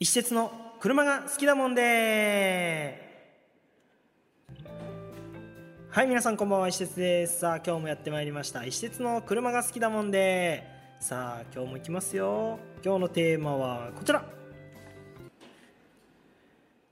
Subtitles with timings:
[0.00, 3.34] 一節の車が好きだもんで。
[5.90, 6.68] はい皆さんこんばんは。
[6.68, 7.40] 一節です。
[7.40, 8.64] さあ今日もやってまいりました。
[8.64, 10.62] 一節の車が好きだもんで。
[11.00, 12.60] さあ今日も行きますよ。
[12.84, 14.24] 今日のテーマはこちら。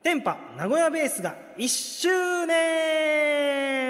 [0.02, 3.86] 電波名古屋ベースが1周年。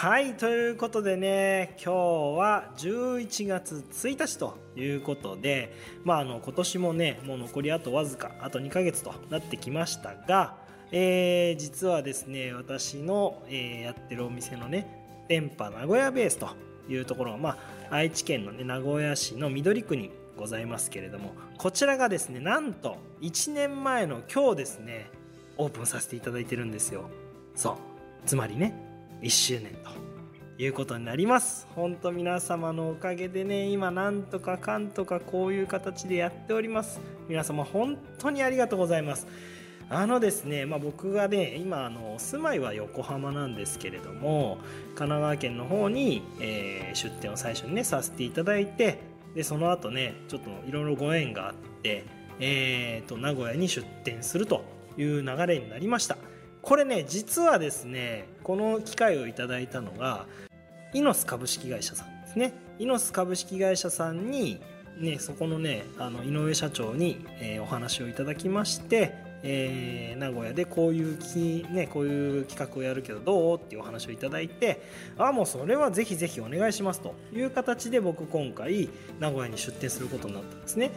[0.00, 10.56] はいということでね今日は11月1日ということでまああの今年もねもう残りあとわずかあと2ヶ月となってきましたが、
[10.90, 16.48] えー、実はですね私の、えー、やってるお店のね電波名古屋ベースと
[16.88, 17.58] いうところが、ま
[17.90, 25.10] あ、愛知県の、ね、名古屋市の緑区にございますけれどもこちらがですねなんと1年前の今日ですね
[25.58, 27.10] オープンさせていただいてるんですよ。
[27.54, 27.76] そう
[28.24, 28.89] つまりね
[29.22, 29.90] 1周年と
[30.62, 31.66] いうことになります。
[31.74, 37.00] 本当皆様のおかげでね今なんとかかんとかこういう形でやっております。
[37.28, 39.26] 皆様本当にありがとうございます。
[39.90, 44.58] あのですね、まあ、僕がね今あの住まいは横浜なんですけれども
[44.94, 49.00] 神奈川県の方に、えー、出店を最初にねさせていただいて
[49.34, 52.04] でその後ねちょっといろいろご縁があって、
[52.38, 54.64] えーと名古屋に出店すると
[54.96, 56.16] いう流れになりました。
[56.62, 60.26] これね実はですねこの機会をいただいたのが
[60.92, 62.52] イノス株式会社さんですね。
[62.78, 64.60] イノス株式会社さんに
[64.98, 74.82] ねそこのねあの井上社長に、えー、お話をいただきましてえー、名古屋でこういうき、ね、こういう企画をやるけどどうっていうお話をいただいて
[75.16, 78.88] あもうそれはぜひぜひお願いしますという形で僕今回
[79.18, 80.90] 名古屋に出店することになったんですね。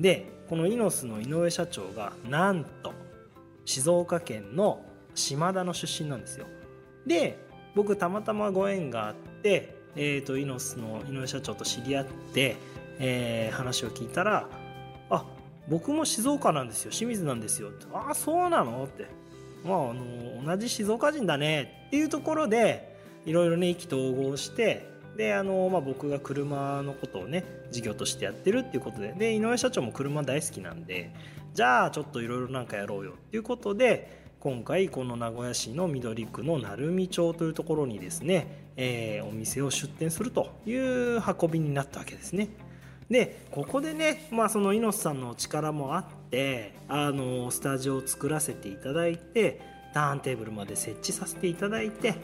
[0.00, 2.92] でこのイノスの井上社長がなんと
[3.64, 4.84] 静岡県の
[5.16, 6.46] 島田の出身なんですよ。
[7.06, 7.38] で
[7.74, 12.56] 僕たまたまご縁があって、えーと、イノスの井上社長と知り合って、
[12.98, 14.48] えー、話を聞いたら
[15.10, 15.24] 「あ
[15.68, 16.90] 僕も静岡なんですよ。
[16.90, 19.06] 清水なんですよ」って「ああそうなの?」って
[19.64, 29.12] 「まあ、あの同じ静岡人だね」っていうところでいろいろね意気投合してであの、まあ、僕が車のことをね事業としてやってるっていうことで。
[29.12, 31.10] で井上社長も車大好きなんで
[31.54, 33.12] じゃあちょっといろいろなんかやろうよ。
[33.12, 42.50] っていうことで今回この名古屋市の緑区の鳴海町というところにですね、えー、お店を出店するという運びになったわけですね。
[43.10, 49.60] でここでね、まあ、その猪瀬さんの力もあってあのスタジオを作らせていただいて
[49.92, 52.14] ターンテーブルまで設置させていただいて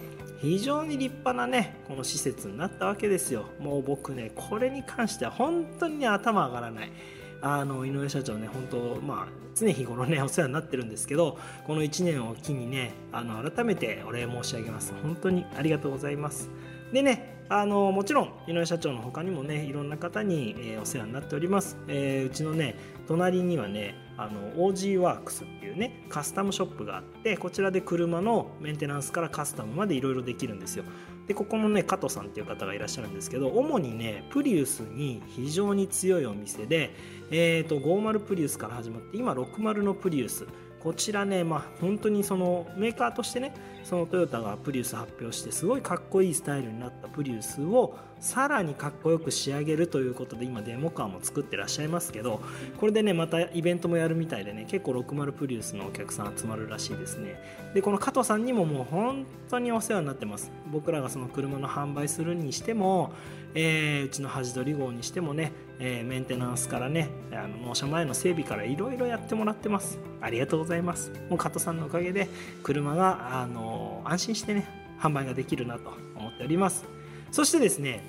[0.40, 6.92] 非常に立派なねこの施設になったわけですよもう僕ねこれに関しては本当にね頭上がらない
[7.42, 14.94] あの井上社長ね本当まあ常日頃ねお世話になってるんですけどこの1年を機にねあの改めてお礼申し上げます。
[15.02, 16.50] 本当にありがとうございます。
[16.92, 22.76] でねあのもちろん井上社長の他にもねいろんな方に、えー、お世話になっております、えー、うちのね
[23.06, 30.84] 隣にはねあの OG ワークスっていうねカスタムショップがあってこちらで車のメンテナンスからカスタムまでいろいろできるんですよ。
[31.26, 36.94] でここもね加藤さんっていう方がいらっしゃるんですけど主にねプリウスに非常に強いお店で、
[37.30, 40.46] えーと、50プリウスから始まって今60のプリウス。
[40.82, 52.40] こちらね、まあ、本当にそのメーカーとしてねそのトヨタがプリウス発表してすごいかっこいいスタイルになったプリウスをさらにかっこよく仕上げるということで今デモカーも作ってらっしゃいますけど
[52.78, 57.42] これでねまたイベントもやるみたいでね結構60プリウスのお客さん集まるらしいですね。
[57.74, 60.52] でこの加藤さんにももう本当にお世話になってます。
[60.70, 63.12] 僕らがその車の販売するにしても
[63.54, 69.98] えー、うちの端取り号にしてもね、えー、メンテナンスからねあの納車前の整備からいろいろやってもらってます。
[70.20, 71.10] ありがとうございます。
[71.28, 72.28] もう加藤さんのおかげで
[72.62, 74.66] 車が、あの安心してね
[75.00, 77.01] 販売ができるなと思っております。
[77.32, 78.00] そしてですね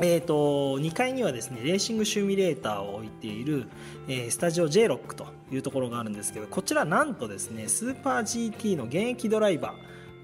[0.00, 3.68] えーと、2階にはですねレーシングシミュレーターを置いている、
[4.08, 9.74] えー、スタジオ J ロックというところがあるんですけどこちらなんとですねスーパー GT の現役ドライバー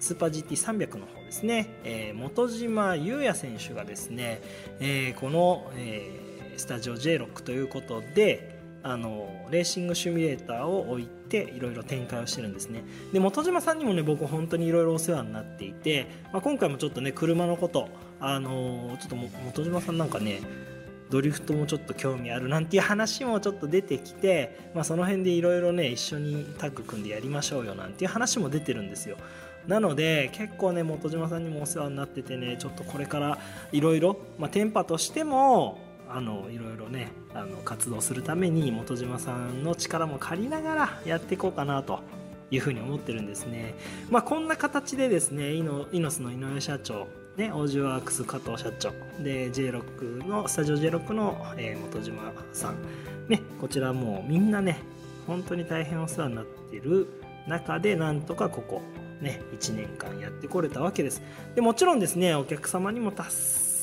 [0.00, 4.40] スーパー GT300 の方ですね、えー、本島優也選手がですね、
[4.80, 12.84] えー、この、えー、スタジオ J ロックということであのレーシングシミュレーターを置いていろいろ展開をしてるんですね。
[13.12, 17.88] で本島さんにもね僕本当にいろいろお世話になっていて、まあ、今回もちょっとね車のこと
[18.20, 20.40] あのちょっと本島さんなんかね
[21.10, 29.16] ドリフトもちょっと興味あるなんていう話もちょっと出てきて、まあ、その辺でいろいろね一緒にタッグ組んでやりましょうよなんていう話も出てるんですよ。
[29.66, 33.38] なので結構ね本島さんにもお世話になっててねちょっとこれから
[33.70, 34.18] いろいろ
[34.50, 35.78] 店舗としても
[36.10, 42.00] あのいろいろねあの活動するために本島さんの力も借りながらやっていこうかなと
[42.50, 43.74] いうふうに思ってるんですね。
[44.10, 47.06] まあ、こんな形でですねイノイノスの井上社長
[47.38, 48.90] ね、オージュワークス加藤社長
[49.22, 52.76] で J6 のスタジオ J6 の、えー、本島さん、
[53.28, 54.82] ね、こちらもうみんなね
[55.24, 57.06] 本当に大変お世話になってる
[57.46, 58.82] 中でなんとかここ
[59.20, 61.22] ね1年間やってこれたわけです
[61.54, 63.22] でもちろんですねお客様にも多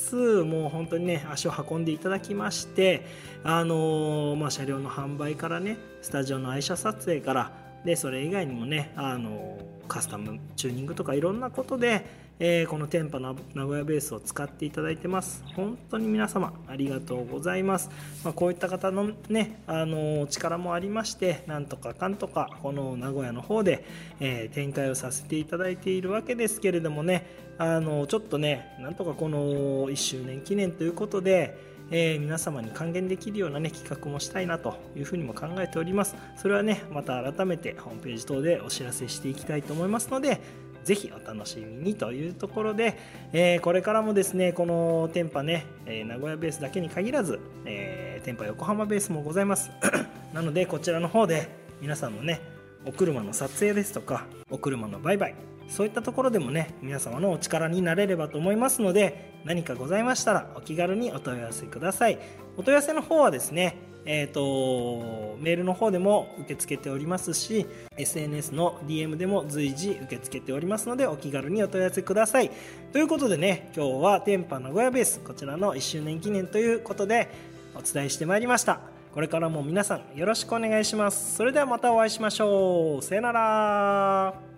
[0.06, 3.04] つもう本当にね足を運んでいただきまして
[3.42, 7.52] あのー、まあ、車両の販売からねスタジオの愛車撮影から
[7.84, 15.42] でそれ以外にもねあのカスタムチューニングとかいろんなことでえー、この天パの名古屋ベースを使っていただいてます。
[15.54, 17.88] 本当に皆様ありがとうございます、
[18.24, 23.86] まあ、こういった方のねあの力もありましてなんとかかんとかこの名古屋の方で、
[24.20, 31.56] えー、展開をさせていただいているわけですけれどもねあのちょっとねなんとかこの1周年記念ということで
[31.90, 36.16] えー、皆様に還元できるような、ね、企画もしたいなというふうにも考えております。
[36.36, 40.40] それはね、また改めてホームページ等でお知らせしていきたいと思いますので、
[40.84, 42.96] ぜひお楽しみにというところで、
[43.32, 49.70] えー、これからもですね、このテンパね、えー、名古屋ベースだけに限らず、えー、テンパ横浜ベースもございます。
[50.32, 51.48] なので、こちらの方で
[51.80, 52.40] 皆さんのね、
[52.84, 55.34] お車の撮影ですとか、お車の売買、
[55.68, 62.18] そういったところでもね、皆様のお力になれればと思いますので、何かございましたらお気軽にお問い合わせください。
[62.56, 67.66] お問い合わせの方はですね、えーと、メールの方でも受け付けておりますし
[67.96, 72.50] SNS の DM でも随時受け付けておりますのでお気軽にお問い合わせください。
[72.92, 77.28] ということでね今日は天パ名古屋ベースこちらの1周年記念ということで
[77.76, 78.80] お伝えしてまいりました。
[79.14, 81.36] これからも皆さんよろしくお願いします。
[81.36, 83.02] それではまたお会いしましょう。
[83.02, 84.55] さよなら。